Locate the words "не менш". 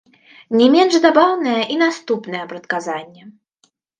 0.59-0.93